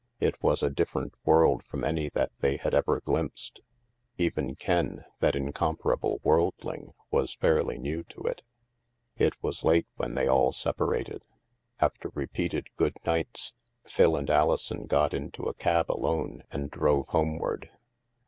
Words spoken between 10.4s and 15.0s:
separated. After re peated good nights, Phil and Alison